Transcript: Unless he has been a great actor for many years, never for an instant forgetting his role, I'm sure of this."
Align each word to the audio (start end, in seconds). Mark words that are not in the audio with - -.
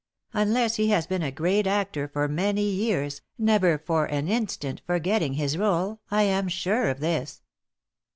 Unless 0.33 0.77
he 0.77 0.89
has 0.89 1.05
been 1.05 1.21
a 1.21 1.29
great 1.31 1.67
actor 1.67 2.07
for 2.07 2.27
many 2.27 2.63
years, 2.63 3.21
never 3.37 3.77
for 3.77 4.05
an 4.07 4.27
instant 4.29 4.81
forgetting 4.87 5.35
his 5.35 5.59
role, 5.59 5.99
I'm 6.09 6.47
sure 6.47 6.89
of 6.89 7.01
this." 7.01 7.43